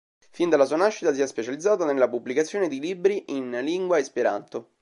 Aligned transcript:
Fin 0.31 0.49
dalla 0.49 0.65
sua 0.65 0.77
nascita 0.77 1.13
si 1.13 1.21
è 1.21 1.27
specializzata 1.27 1.85
nella 1.85 2.09
pubblicazione 2.09 2.67
di 2.67 2.79
libri 2.79 3.23
in 3.27 3.51
lingua 3.61 3.99
esperanto. 3.99 4.69